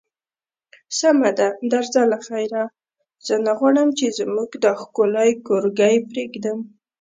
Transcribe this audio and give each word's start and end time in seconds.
سمه 0.99 1.31
ده، 1.39 1.47
درځه 1.73 2.01
له 2.11 2.17
خیره، 2.25 2.63
زه 3.27 3.35
نه 3.45 3.51
غواړم 3.59 3.89
چې 3.97 4.15
زموږ 4.19 4.49
دا 4.63 4.71
ښکلی 4.81 5.31
کورګی 5.47 5.95
پرېږدم. 6.09 6.59